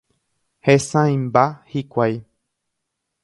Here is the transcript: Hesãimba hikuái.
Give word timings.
Hesãimba 0.67 1.43
hikuái. 1.73 2.15